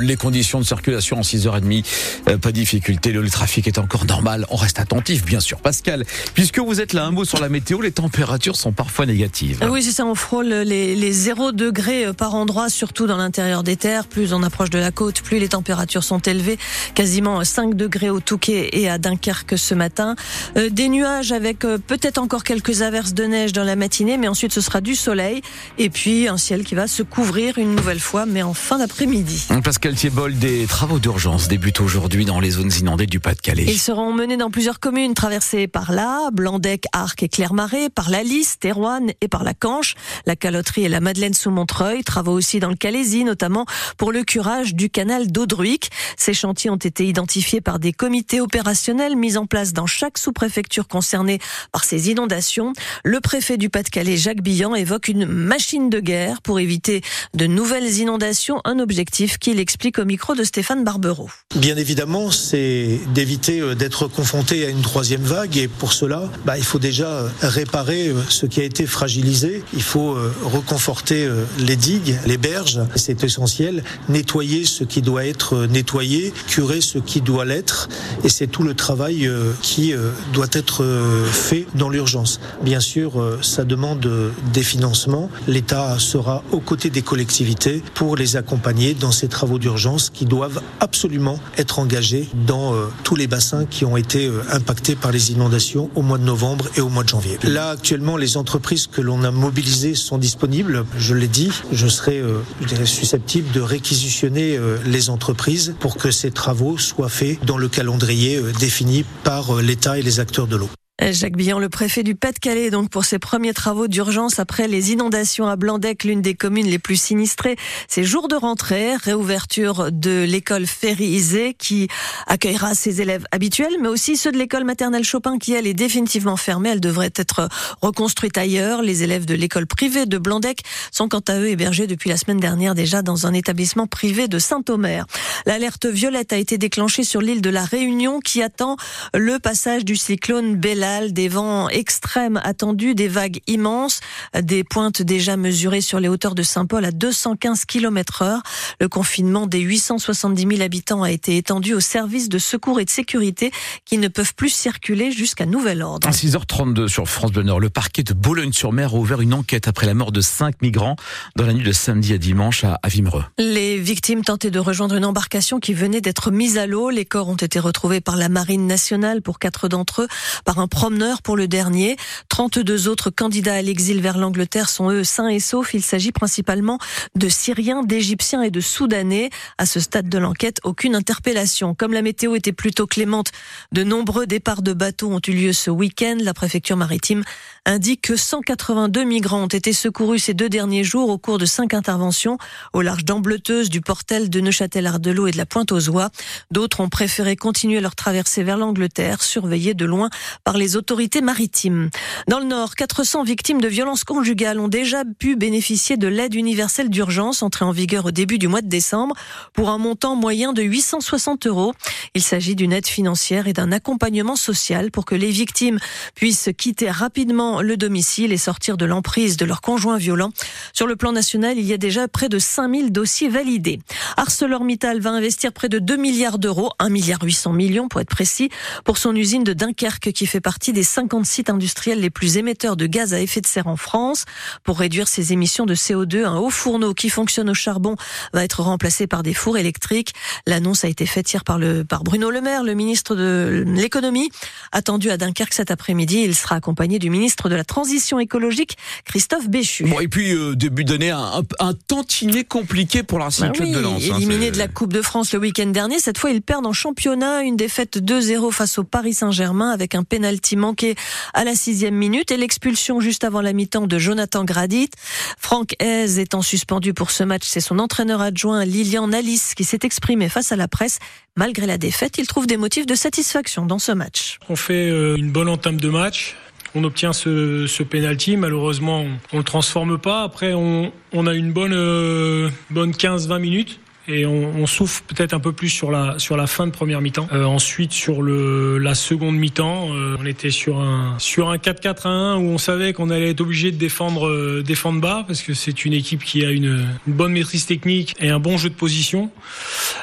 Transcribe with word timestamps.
les 0.00 0.16
conditions 0.16 0.60
de 0.60 0.64
circulation 0.64 1.18
en 1.18 1.22
6h30, 1.22 1.84
euh, 2.28 2.38
pas 2.38 2.48
de 2.50 2.54
difficulté, 2.54 3.12
le 3.12 3.28
trafic 3.28 3.66
est 3.66 3.78
encore 3.78 4.04
normal. 4.04 4.46
On 4.50 4.56
reste 4.56 4.78
attentif, 4.78 5.24
bien 5.24 5.40
sûr. 5.40 5.58
Pascal, 5.58 6.04
puisque 6.34 6.58
vous 6.58 6.80
êtes 6.80 6.92
là, 6.92 7.04
un 7.04 7.10
mot 7.10 7.24
sur 7.24 7.40
la 7.40 7.48
météo, 7.48 7.80
les 7.80 7.92
températures 7.92 8.56
sont 8.56 8.72
parfois 8.72 9.06
négatives. 9.06 9.66
Oui, 9.70 9.82
c'est 9.82 9.92
ça, 9.92 10.04
on 10.04 10.14
frôle 10.14 10.48
les, 10.48 10.94
les 10.94 11.12
0 11.12 11.52
degrés 11.52 12.06
euh, 12.06 12.12
par 12.12 12.34
endroit, 12.34 12.68
surtout 12.68 13.06
dans 13.06 13.16
l'intérieur 13.16 13.62
des 13.62 13.76
terres. 13.76 14.06
Plus 14.06 14.32
on 14.32 14.42
approche 14.42 14.70
de 14.70 14.78
la 14.78 14.90
côte, 14.90 15.20
plus 15.22 15.38
les 15.38 15.48
températures 15.48 16.04
sont 16.04 16.20
élevées. 16.20 16.58
Quasiment 16.94 17.42
5 17.44 17.74
degrés 17.74 18.10
au 18.10 18.20
Touquet 18.20 18.70
et 18.72 18.88
à 18.88 18.98
Dunkerque 18.98 19.58
ce 19.58 19.74
matin. 19.74 20.16
des 20.54 20.88
nuages 20.88 21.32
avec 21.32 21.60
peut-être 21.60 22.18
encore 22.18 22.44
quelques 22.44 22.82
averses 22.82 23.14
de 23.14 23.24
neige 23.24 23.52
dans 23.52 23.64
la 23.64 23.76
matinée, 23.76 24.16
mais 24.16 24.28
ensuite 24.28 24.52
ce 24.52 24.60
sera 24.60 24.80
du 24.80 24.94
soleil. 24.94 25.42
Et 25.78 25.90
puis 25.90 26.28
un 26.28 26.36
ciel 26.36 26.64
qui 26.64 26.74
va 26.74 26.86
se 26.86 27.02
couvrir 27.02 27.58
une 27.58 27.74
nouvelle 27.74 28.00
fois, 28.00 28.26
mais 28.26 28.42
en 28.42 28.54
fin 28.54 28.78
d'après-midi. 28.78 29.46
Pascal 29.62 29.87
Thiebol, 29.94 30.36
des 30.38 30.66
travaux 30.66 30.98
d'urgence 30.98 31.48
débutent 31.48 31.80
aujourd'hui 31.80 32.26
dans 32.26 32.40
les 32.40 32.50
zones 32.50 32.70
inondées 32.78 33.06
du 33.06 33.20
Pas-de-Calais. 33.20 33.64
Ils 33.66 33.78
seront 33.78 34.12
menés 34.12 34.36
dans 34.36 34.50
plusieurs 34.50 34.80
communes 34.80 35.14
traversées 35.14 35.66
par 35.66 35.92
là, 35.92 36.30
Blandec, 36.30 36.84
Arc 36.92 37.22
et 37.22 37.28
Clermarais, 37.28 37.88
par 37.88 38.10
la 38.10 38.22
Lys, 38.22 38.58
Terouane 38.58 39.12
et 39.22 39.28
par 39.28 39.44
la 39.44 39.54
Canche, 39.54 39.94
la 40.26 40.36
Caloterie 40.36 40.84
et 40.84 40.88
la 40.88 41.00
Madeleine 41.00 41.32
sous 41.32 41.50
Montreuil. 41.50 42.04
Travaux 42.04 42.32
aussi 42.32 42.60
dans 42.60 42.68
le 42.68 42.76
Calaisie, 42.76 43.24
notamment 43.24 43.64
pour 43.96 44.12
le 44.12 44.24
curage 44.24 44.74
du 44.74 44.90
canal 44.90 45.32
d'Audruic. 45.32 45.90
Ces 46.18 46.34
chantiers 46.34 46.70
ont 46.70 46.76
été 46.76 47.06
identifiés 47.06 47.62
par 47.62 47.78
des 47.78 47.92
comités 47.92 48.42
opérationnels 48.42 49.16
mis 49.16 49.38
en 49.38 49.46
place 49.46 49.72
dans 49.72 49.86
chaque 49.86 50.18
sous-préfecture 50.18 50.86
concernée 50.86 51.38
par 51.72 51.84
ces 51.84 52.10
inondations. 52.10 52.74
Le 53.04 53.20
préfet 53.20 53.56
du 53.56 53.70
Pas-de-Calais, 53.70 54.16
Jacques 54.16 54.42
Billan, 54.42 54.74
évoque 54.74 55.08
une 55.08 55.24
machine 55.24 55.88
de 55.88 56.00
guerre 56.00 56.42
pour 56.42 56.60
éviter 56.60 57.00
de 57.34 57.46
nouvelles 57.46 57.96
inondations, 57.98 58.60
un 58.64 58.80
objectif 58.80 59.38
qu'il 59.38 59.58
explique 59.58 59.77
au 59.98 60.04
micro 60.04 60.34
de 60.34 60.42
Stéphane 60.42 60.82
Barbereau. 60.82 61.30
Bien 61.54 61.76
évidemment, 61.76 62.32
c'est 62.32 62.98
d'éviter 63.14 63.60
euh, 63.60 63.74
d'être 63.74 64.08
confronté 64.08 64.66
à 64.66 64.70
une 64.70 64.82
troisième 64.82 65.22
vague 65.22 65.56
et 65.56 65.68
pour 65.68 65.92
cela, 65.92 66.28
bah, 66.44 66.58
il 66.58 66.64
faut 66.64 66.80
déjà 66.80 67.06
euh, 67.06 67.28
réparer 67.42 68.08
euh, 68.08 68.20
ce 68.28 68.46
qui 68.46 68.60
a 68.60 68.64
été 68.64 68.86
fragilisé. 68.86 69.62
Il 69.74 69.82
faut 69.82 70.16
reconforter 70.42 71.28
les 71.58 71.76
digues, 71.76 72.18
les 72.26 72.38
berges, 72.38 72.80
c'est 72.96 73.22
essentiel. 73.24 73.84
Nettoyer 74.08 74.64
ce 74.64 74.84
qui 74.84 75.02
doit 75.02 75.24
être 75.24 75.66
nettoyé, 75.66 76.32
curer 76.48 76.80
ce 76.80 76.98
qui 76.98 77.20
doit 77.20 77.44
l'être 77.44 77.88
et 78.24 78.28
c'est 78.28 78.46
tout 78.46 78.62
le 78.62 78.74
travail 78.74 79.30
qui 79.62 79.94
doit 80.32 80.48
être 80.52 80.84
fait 81.30 81.66
dans 81.74 81.88
l'urgence. 81.88 82.40
Bien 82.62 82.80
sûr, 82.80 83.38
ça 83.42 83.64
demande 83.64 84.32
des 84.52 84.62
financements. 84.62 85.30
L'État 85.46 85.98
sera 85.98 86.42
aux 86.52 86.60
côtés 86.60 86.90
des 86.90 87.02
collectivités 87.02 87.82
pour 87.94 88.16
les 88.16 88.36
accompagner 88.36 88.94
dans 88.94 89.12
ces 89.12 89.28
travaux 89.28 89.58
d'urgence 89.58 89.67
qui 90.12 90.24
doivent 90.24 90.62
absolument 90.80 91.38
être 91.56 91.78
engagés 91.78 92.28
dans 92.46 92.74
euh, 92.74 92.86
tous 93.04 93.16
les 93.16 93.26
bassins 93.26 93.66
qui 93.66 93.84
ont 93.84 93.96
été 93.96 94.26
euh, 94.26 94.42
impactés 94.50 94.96
par 94.96 95.12
les 95.12 95.32
inondations 95.32 95.90
au 95.94 96.02
mois 96.02 96.18
de 96.18 96.24
novembre 96.24 96.66
et 96.76 96.80
au 96.80 96.88
mois 96.88 97.04
de 97.04 97.08
janvier. 97.08 97.38
Là, 97.42 97.70
actuellement, 97.70 98.16
les 98.16 98.36
entreprises 98.36 98.86
que 98.86 99.00
l'on 99.00 99.24
a 99.24 99.30
mobilisées 99.30 99.94
sont 99.94 100.18
disponibles. 100.18 100.84
Je 100.96 101.14
l'ai 101.14 101.28
dit, 101.28 101.50
je 101.72 101.86
serai 101.86 102.18
euh, 102.18 102.40
susceptible 102.84 103.50
de 103.52 103.60
réquisitionner 103.60 104.58
les 104.84 105.10
entreprises 105.10 105.74
pour 105.80 105.96
que 105.96 106.10
ces 106.10 106.30
travaux 106.30 106.78
soient 106.78 107.08
faits 107.08 107.44
dans 107.44 107.58
le 107.58 107.68
calendrier 107.68 108.40
défini 108.58 109.04
par 109.24 109.56
l'État 109.56 109.98
et 109.98 110.02
les 110.02 110.20
acteurs 110.20 110.46
de 110.46 110.56
l'eau. 110.56 110.70
Jacques 111.00 111.36
Billon, 111.36 111.60
le 111.60 111.68
préfet 111.68 112.02
du 112.02 112.16
Pas-de-Calais, 112.16 112.70
donc 112.70 112.90
pour 112.90 113.04
ses 113.04 113.20
premiers 113.20 113.54
travaux 113.54 113.86
d'urgence 113.86 114.40
après 114.40 114.66
les 114.66 114.90
inondations 114.90 115.46
à 115.46 115.54
Blandec, 115.54 116.02
l'une 116.02 116.22
des 116.22 116.34
communes 116.34 116.66
les 116.66 116.80
plus 116.80 117.00
sinistrées. 117.00 117.54
Ces 117.86 118.02
jours 118.02 118.26
de 118.26 118.34
rentrée, 118.34 118.96
réouverture 118.96 119.92
de 119.92 120.24
l'école 120.24 120.66
Ferry 120.66 121.54
qui 121.56 121.86
accueillera 122.26 122.74
ses 122.74 123.00
élèves 123.00 123.24
habituels, 123.30 123.76
mais 123.80 123.86
aussi 123.86 124.16
ceux 124.16 124.32
de 124.32 124.38
l'école 124.38 124.64
maternelle 124.64 125.04
Chopin 125.04 125.38
qui 125.38 125.52
elle 125.52 125.68
est 125.68 125.74
définitivement 125.74 126.36
fermée. 126.36 126.70
Elle 126.70 126.80
devrait 126.80 127.12
être 127.14 127.48
reconstruite 127.80 128.36
ailleurs. 128.36 128.82
Les 128.82 129.04
élèves 129.04 129.24
de 129.24 129.34
l'école 129.34 129.68
privée 129.68 130.04
de 130.04 130.18
Blandec 130.18 130.62
sont 130.90 131.08
quant 131.08 131.22
à 131.28 131.38
eux 131.38 131.48
hébergés 131.48 131.86
depuis 131.86 132.10
la 132.10 132.16
semaine 132.16 132.40
dernière 132.40 132.74
déjà 132.74 133.02
dans 133.02 133.24
un 133.24 133.34
établissement 133.34 133.86
privé 133.86 134.26
de 134.26 134.40
Saint-Omer. 134.40 135.06
L'alerte 135.46 135.86
violette 135.86 136.32
a 136.32 136.38
été 136.38 136.58
déclenchée 136.58 137.04
sur 137.04 137.22
l'île 137.22 137.40
de 137.40 137.50
la 137.50 137.64
Réunion 137.64 138.18
qui 138.18 138.42
attend 138.42 138.76
le 139.14 139.38
passage 139.38 139.84
du 139.84 139.94
cyclone 139.94 140.56
Bella 140.56 140.87
des 141.12 141.28
vents 141.28 141.68
extrêmes 141.68 142.40
attendus, 142.42 142.94
des 142.94 143.08
vagues 143.08 143.40
immenses, 143.46 144.00
des 144.40 144.64
pointes 144.64 145.02
déjà 145.02 145.36
mesurées 145.36 145.80
sur 145.80 146.00
les 146.00 146.08
hauteurs 146.08 146.34
de 146.34 146.42
Saint-Paul 146.42 146.84
à 146.84 146.90
215 146.90 147.64
km 147.64 148.22
heure. 148.22 148.42
Le 148.80 148.88
confinement 148.88 149.46
des 149.46 149.60
870 149.60 150.46
000 150.48 150.62
habitants 150.62 151.02
a 151.02 151.10
été 151.10 151.36
étendu 151.36 151.74
aux 151.74 151.80
services 151.80 152.28
de 152.28 152.38
secours 152.38 152.80
et 152.80 152.84
de 152.84 152.90
sécurité 152.90 153.50
qui 153.84 153.98
ne 153.98 154.08
peuvent 154.08 154.34
plus 154.34 154.50
circuler 154.50 155.12
jusqu'à 155.12 155.46
nouvel 155.46 155.82
ordre. 155.82 156.08
À 156.08 156.12
6h32 156.12 156.88
sur 156.88 157.08
France 157.08 157.32
Bleu 157.32 157.42
Nord, 157.42 157.60
le 157.60 157.70
parquet 157.70 158.02
de 158.02 158.14
Boulogne-sur-Mer 158.14 158.94
a 158.94 158.96
ouvert 158.96 159.20
une 159.20 159.34
enquête 159.34 159.68
après 159.68 159.86
la 159.86 159.94
mort 159.94 160.12
de 160.12 160.20
cinq 160.20 160.60
migrants 160.62 160.96
dans 161.36 161.46
la 161.46 161.52
nuit 161.52 161.64
de 161.64 161.72
samedi 161.72 162.12
à 162.14 162.18
dimanche 162.18 162.64
à 162.64 162.78
Vimereux. 162.88 163.24
Les 163.38 163.78
victimes 163.78 164.24
tentaient 164.24 164.50
de 164.50 164.58
rejoindre 164.58 164.94
une 164.94 165.04
embarcation 165.04 165.60
qui 165.60 165.74
venait 165.74 166.00
d'être 166.00 166.30
mise 166.30 166.58
à 166.58 166.66
l'eau. 166.66 166.90
Les 166.90 167.04
corps 167.04 167.28
ont 167.28 167.36
été 167.36 167.58
retrouvés 167.58 168.00
par 168.00 168.16
la 168.16 168.28
Marine 168.28 168.66
nationale 168.66 169.22
pour 169.22 169.38
quatre 169.38 169.68
d'entre 169.68 170.02
eux, 170.02 170.08
par 170.44 170.58
un 170.58 170.68
promeneur 170.78 171.22
pour 171.22 171.36
le 171.36 171.48
dernier. 171.48 171.96
32 172.28 172.86
autres 172.86 173.10
candidats 173.10 173.54
à 173.54 173.62
l'exil 173.62 174.00
vers 174.00 174.16
l'Angleterre 174.16 174.68
sont 174.68 174.90
eux 174.90 175.02
sains 175.02 175.26
et 175.26 175.40
saufs. 175.40 175.74
Il 175.74 175.82
s'agit 175.82 176.12
principalement 176.12 176.78
de 177.16 177.28
Syriens, 177.28 177.82
d'Égyptiens 177.82 178.42
et 178.42 178.52
de 178.52 178.60
Soudanais. 178.60 179.30
À 179.58 179.66
ce 179.66 179.80
stade 179.80 180.08
de 180.08 180.18
l'enquête, 180.18 180.60
aucune 180.62 180.94
interpellation. 180.94 181.74
Comme 181.74 181.92
la 181.92 182.00
météo 182.00 182.36
était 182.36 182.52
plutôt 182.52 182.86
clémente, 182.86 183.32
de 183.72 183.82
nombreux 183.82 184.28
départs 184.28 184.62
de 184.62 184.72
bateaux 184.72 185.12
ont 185.12 185.20
eu 185.26 185.32
lieu 185.32 185.52
ce 185.52 185.68
week-end. 185.68 186.16
La 186.20 186.32
préfecture 186.32 186.76
maritime 186.76 187.24
indique 187.68 188.00
que 188.00 188.16
182 188.16 189.04
migrants 189.04 189.42
ont 189.42 189.46
été 189.46 189.74
secourus 189.74 190.20
ces 190.20 190.32
deux 190.32 190.48
derniers 190.48 190.84
jours 190.84 191.10
au 191.10 191.18
cours 191.18 191.36
de 191.36 191.44
cinq 191.44 191.74
interventions 191.74 192.38
au 192.72 192.80
large 192.80 193.04
d'Ambleteuse, 193.04 193.68
du 193.68 193.82
Portel, 193.82 194.30
de 194.30 194.40
Neuchâtel-Ardelot 194.40 195.26
et 195.26 195.32
de 195.32 195.36
la 195.36 195.44
Pointe-aux-Oies. 195.44 196.08
D'autres 196.50 196.80
ont 196.80 196.88
préféré 196.88 197.36
continuer 197.36 197.80
leur 197.80 197.94
traversée 197.94 198.42
vers 198.42 198.56
l'Angleterre, 198.56 199.22
surveillée 199.22 199.74
de 199.74 199.84
loin 199.84 200.08
par 200.44 200.56
les 200.56 200.76
autorités 200.76 201.20
maritimes. 201.20 201.90
Dans 202.26 202.38
le 202.38 202.46
Nord, 202.46 202.74
400 202.74 203.22
victimes 203.24 203.60
de 203.60 203.68
violences 203.68 204.04
conjugales 204.04 204.60
ont 204.60 204.68
déjà 204.68 205.04
pu 205.18 205.36
bénéficier 205.36 205.98
de 205.98 206.08
l'aide 206.08 206.34
universelle 206.34 206.88
d'urgence 206.88 207.42
entrée 207.42 207.66
en 207.66 207.72
vigueur 207.72 208.06
au 208.06 208.12
début 208.12 208.38
du 208.38 208.48
mois 208.48 208.62
de 208.62 208.68
décembre 208.68 209.14
pour 209.52 209.68
un 209.68 209.78
montant 209.78 210.16
moyen 210.16 210.54
de 210.54 210.62
860 210.62 211.46
euros. 211.46 211.74
Il 212.14 212.22
s'agit 212.22 212.56
d'une 212.56 212.72
aide 212.72 212.86
financière 212.86 213.46
et 213.46 213.52
d'un 213.52 213.72
accompagnement 213.72 214.36
social 214.36 214.90
pour 214.90 215.04
que 215.04 215.14
les 215.14 215.30
victimes 215.30 215.78
puissent 216.14 216.48
quitter 216.56 216.90
rapidement 216.90 217.57
le 217.62 217.76
domicile 217.76 218.32
et 218.32 218.36
sortir 218.36 218.76
de 218.76 218.84
l'emprise 218.84 219.36
de 219.36 219.44
leur 219.44 219.60
conjoint 219.60 219.98
violent. 219.98 220.30
Sur 220.72 220.86
le 220.86 220.96
plan 220.96 221.12
national, 221.12 221.58
il 221.58 221.64
y 221.64 221.72
a 221.72 221.78
déjà 221.78 222.08
près 222.08 222.28
de 222.28 222.38
5000 222.38 222.92
dossiers 222.92 223.28
validés. 223.28 223.80
ArcelorMittal 224.16 225.00
va 225.00 225.10
investir 225.10 225.52
près 225.52 225.68
de 225.68 225.78
2 225.78 225.96
milliards 225.96 226.38
d'euros, 226.38 226.72
1 226.78 226.88
milliard 226.88 227.20
800 227.22 227.52
millions 227.52 227.88
pour 227.88 228.00
être 228.00 228.08
précis, 228.08 228.50
pour 228.84 228.98
son 228.98 229.14
usine 229.14 229.44
de 229.44 229.52
Dunkerque 229.52 230.12
qui 230.12 230.26
fait 230.26 230.40
partie 230.40 230.72
des 230.72 230.82
50 230.82 231.26
sites 231.26 231.50
industriels 231.50 232.00
les 232.00 232.10
plus 232.10 232.36
émetteurs 232.36 232.76
de 232.76 232.86
gaz 232.86 233.14
à 233.14 233.20
effet 233.20 233.40
de 233.40 233.46
serre 233.46 233.66
en 233.66 233.76
France. 233.76 234.24
Pour 234.64 234.78
réduire 234.78 235.08
ses 235.08 235.32
émissions 235.32 235.66
de 235.66 235.74
CO2, 235.74 236.24
un 236.24 236.36
haut 236.36 236.50
fourneau 236.50 236.94
qui 236.94 237.10
fonctionne 237.10 237.50
au 237.50 237.54
charbon 237.54 237.96
va 238.32 238.44
être 238.44 238.62
remplacé 238.62 239.06
par 239.06 239.22
des 239.22 239.34
fours 239.34 239.58
électriques. 239.58 240.12
L'annonce 240.46 240.84
a 240.84 240.88
été 240.88 241.06
faite 241.06 241.32
hier 241.32 241.44
par, 241.44 241.58
par 241.88 242.04
Bruno 242.04 242.30
Le 242.30 242.40
Maire, 242.40 242.64
le 242.64 242.74
ministre 242.74 243.14
de 243.14 243.64
l'économie. 243.66 244.30
Attendu 244.72 245.10
à 245.10 245.16
Dunkerque 245.16 245.54
cet 245.54 245.70
après-midi, 245.70 246.22
il 246.24 246.34
sera 246.34 246.56
accompagné 246.56 246.98
du 246.98 247.10
ministre 247.10 247.47
de 247.48 247.56
la 247.56 247.64
Transition 247.64 248.18
écologique, 248.18 248.76
Christophe 249.04 249.48
Béchu. 249.48 249.84
Bon, 249.84 250.00
et 250.00 250.08
puis, 250.08 250.32
euh, 250.32 250.54
début 250.54 250.84
d'année, 250.84 251.10
un, 251.10 251.42
un, 251.58 251.74
tantinet 251.74 252.44
compliqué 252.44 253.02
pour 253.02 253.18
la 253.18 253.28
bah 253.28 253.52
oui, 253.60 253.72
de 253.72 253.78
Lens. 253.78 254.02
Hein, 254.10 254.16
éliminé 254.16 254.50
de 254.50 254.58
la 254.58 254.68
Coupe 254.68 254.92
de 254.92 255.02
France 255.02 255.32
le 255.32 255.38
week-end 255.38 255.66
dernier, 255.66 255.98
cette 255.98 256.18
fois, 256.18 256.30
ils 256.30 256.42
perdent 256.42 256.66
en 256.66 256.72
championnat 256.72 257.42
une 257.42 257.56
défaite 257.56 257.98
2-0 257.98 258.52
face 258.52 258.78
au 258.78 258.84
Paris 258.84 259.14
Saint-Germain 259.14 259.70
avec 259.70 259.94
un 259.94 260.02
pénalty 260.02 260.56
manqué 260.56 260.94
à 261.34 261.44
la 261.44 261.54
sixième 261.54 261.94
minute 261.94 262.30
et 262.30 262.36
l'expulsion 262.36 263.00
juste 263.00 263.24
avant 263.24 263.40
la 263.40 263.52
mi-temps 263.52 263.86
de 263.86 263.98
Jonathan 263.98 264.44
Gradit. 264.44 264.90
Franck 265.38 265.74
Hez 265.80 266.18
étant 266.20 266.42
suspendu 266.42 266.94
pour 266.94 267.10
ce 267.10 267.24
match, 267.24 267.44
c'est 267.44 267.60
son 267.60 267.78
entraîneur 267.78 268.20
adjoint 268.20 268.64
Lilian 268.64 269.12
Alice 269.12 269.54
qui 269.54 269.64
s'est 269.64 269.80
exprimé 269.82 270.28
face 270.28 270.52
à 270.52 270.56
la 270.56 270.68
presse. 270.68 270.98
Malgré 271.36 271.66
la 271.66 271.78
défaite, 271.78 272.18
il 272.18 272.26
trouve 272.26 272.46
des 272.46 272.56
motifs 272.56 272.86
de 272.86 272.94
satisfaction 272.94 273.64
dans 273.64 273.78
ce 273.78 273.92
match. 273.92 274.38
On 274.48 274.56
fait 274.56 274.88
euh, 274.90 275.16
une 275.16 275.30
bonne 275.30 275.48
entame 275.48 275.80
de 275.80 275.88
match 275.88 276.36
on 276.74 276.84
obtient 276.84 277.12
ce, 277.12 277.66
ce 277.66 277.82
penalty. 277.82 278.36
Malheureusement, 278.36 279.00
on, 279.32 279.36
ne 279.36 279.38
le 279.38 279.44
transforme 279.44 279.98
pas. 279.98 280.22
Après, 280.22 280.52
on, 280.54 280.92
a 281.26 281.34
une 281.34 281.52
bonne, 281.52 281.74
euh, 281.74 282.48
bonne 282.70 282.92
15-20 282.92 283.38
minutes 283.38 283.80
et 284.08 284.26
on, 284.26 284.54
on 284.56 284.66
souffre 284.66 285.02
peut-être 285.02 285.34
un 285.34 285.40
peu 285.40 285.52
plus 285.52 285.68
sur 285.68 285.90
la 285.90 286.18
sur 286.18 286.36
la 286.36 286.46
fin 286.46 286.66
de 286.66 286.72
première 286.72 287.00
mi-temps. 287.00 287.28
Euh, 287.32 287.44
ensuite 287.44 287.92
sur 287.92 288.22
le 288.22 288.78
la 288.78 288.94
seconde 288.94 289.36
mi-temps, 289.36 289.94
euh, 289.94 290.16
on 290.18 290.26
était 290.26 290.50
sur 290.50 290.80
un 290.80 291.18
sur 291.18 291.50
un 291.50 291.56
4-4-1 291.56 292.36
où 292.38 292.48
on 292.48 292.58
savait 292.58 292.92
qu'on 292.92 293.10
allait 293.10 293.30
être 293.30 293.42
obligé 293.42 293.70
de 293.70 293.76
défendre 293.76 294.26
euh, 294.26 294.62
défendre 294.62 295.00
bas 295.00 295.24
parce 295.26 295.42
que 295.42 295.52
c'est 295.52 295.84
une 295.84 295.92
équipe 295.92 296.24
qui 296.24 296.44
a 296.44 296.50
une, 296.50 296.86
une, 297.06 297.12
bonne 297.12 297.32
maîtrise 297.32 297.66
technique 297.66 298.16
et 298.18 298.30
un 298.30 298.38
bon 298.38 298.56
jeu 298.56 298.70
de 298.70 298.74
position 298.74 299.30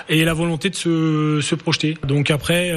et 0.08 0.24
la 0.24 0.34
volonté 0.34 0.70
de 0.70 0.76
se, 0.76 1.40
se 1.42 1.56
projeter. 1.56 1.98
Donc 2.08 2.30
après 2.30 2.72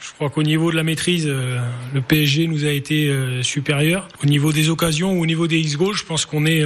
je 0.00 0.12
crois 0.14 0.30
qu'au 0.30 0.42
niveau 0.42 0.70
de 0.70 0.76
la 0.76 0.82
maîtrise, 0.82 1.28
le 1.28 2.00
PSG 2.00 2.48
nous 2.48 2.64
a 2.64 2.70
été 2.70 3.12
supérieur. 3.42 4.08
Au 4.22 4.26
niveau 4.26 4.52
des 4.52 4.70
occasions 4.70 5.12
ou 5.12 5.22
au 5.22 5.26
niveau 5.26 5.46
des 5.46 5.58
X-goals, 5.58 5.94
je 5.94 6.04
pense 6.04 6.24
qu'on 6.24 6.46
est, 6.46 6.64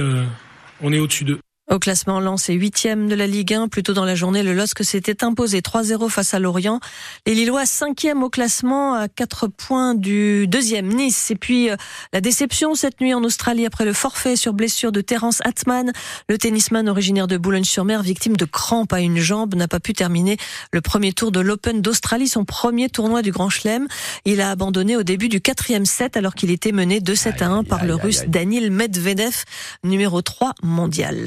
on 0.81 0.93
est 0.93 0.99
au-dessus 0.99 1.25
d'eux. 1.25 1.39
Au 1.73 1.79
classement, 1.79 2.19
Lens 2.19 2.49
est 2.49 2.53
huitième 2.53 3.07
de 3.07 3.15
la 3.15 3.25
Ligue 3.25 3.51
1. 3.51 3.67
Plutôt 3.67 3.93
dans 3.93 4.05
la 4.05 4.13
journée, 4.13 4.43
le 4.43 4.53
LOSC 4.53 4.83
s'était 4.83 5.23
imposé 5.23 5.61
3-0 5.61 6.07
face 6.07 6.35
à 6.35 6.39
Lorient. 6.39 6.79
Les 7.25 7.33
Lillois 7.33 7.65
cinquième 7.65 8.21
au 8.21 8.29
classement 8.29 8.93
à 8.93 9.07
4 9.07 9.47
points 9.47 9.95
du 9.95 10.45
deuxième 10.45 10.93
Nice. 10.93 11.31
Et 11.31 11.35
puis 11.35 11.71
euh, 11.71 11.75
la 12.13 12.21
déception 12.21 12.75
cette 12.75 13.01
nuit 13.01 13.15
en 13.15 13.23
Australie 13.23 13.65
après 13.65 13.85
le 13.85 13.93
forfait 13.93 14.35
sur 14.35 14.53
blessure 14.53 14.91
de 14.91 15.01
Terence 15.01 15.39
Atman. 15.45 15.91
Le 16.29 16.37
tennisman 16.37 16.87
originaire 16.87 17.25
de 17.25 17.37
Boulogne-sur-Mer, 17.37 18.03
victime 18.03 18.37
de 18.37 18.45
crampes 18.45 18.93
à 18.93 18.99
une 18.99 19.17
jambe, 19.17 19.55
n'a 19.55 19.67
pas 19.67 19.79
pu 19.79 19.93
terminer 19.93 20.37
le 20.73 20.81
premier 20.81 21.11
tour 21.11 21.31
de 21.31 21.39
l'Open 21.39 21.81
d'Australie, 21.81 22.27
son 22.27 22.45
premier 22.45 22.87
tournoi 22.89 23.23
du 23.23 23.31
Grand 23.31 23.49
Chelem. 23.49 23.87
Il 24.25 24.41
a 24.41 24.51
abandonné 24.51 24.95
au 24.95 25.01
début 25.01 25.27
du 25.27 25.41
quatrième 25.41 25.87
set 25.87 26.17
alors 26.17 26.35
qu'il 26.35 26.51
était 26.51 26.71
mené 26.71 26.99
2-7 26.99 27.43
à 27.43 27.47
1 27.47 27.63
par 27.63 27.83
le 27.83 27.95
Russe 27.95 28.25
Daniil 28.27 28.69
Medvedev, 28.69 29.43
numéro 29.83 30.21
3 30.21 30.53
mondial. 30.61 31.23